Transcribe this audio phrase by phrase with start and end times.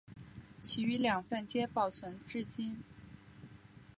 [0.63, 2.81] 其余两份皆保存至今。